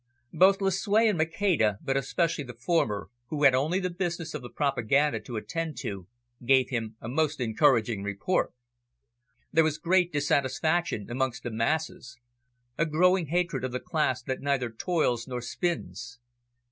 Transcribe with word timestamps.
Both 0.33 0.61
Lucue 0.61 1.07
and 1.07 1.15
Maceda, 1.15 1.77
but 1.79 1.95
especially 1.95 2.43
the 2.43 2.55
former, 2.55 3.11
who 3.27 3.43
had 3.43 3.53
only 3.53 3.79
the 3.79 3.91
business 3.91 4.33
of 4.33 4.41
the 4.41 4.49
propaganda 4.49 5.19
to 5.19 5.35
attend 5.35 5.77
to, 5.81 6.07
gave 6.43 6.69
him 6.69 6.95
a 6.99 7.07
most 7.07 7.39
encouraging 7.39 8.01
report. 8.01 8.51
There 9.51 9.63
was 9.63 9.77
great 9.77 10.11
dissatisfaction 10.11 11.05
amongst 11.11 11.43
the 11.43 11.51
masses, 11.51 12.17
a 12.79 12.87
growing 12.87 13.27
hatred 13.27 13.63
of 13.63 13.73
the 13.73 13.79
class 13.79 14.23
that 14.23 14.41
neither 14.41 14.71
toils 14.71 15.27
nor 15.27 15.39
spins. 15.39 16.17